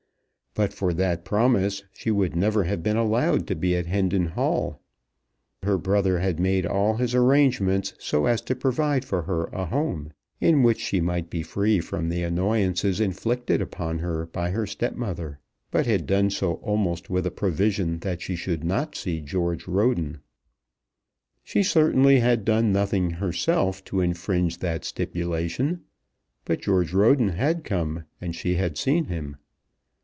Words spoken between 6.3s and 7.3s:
made all his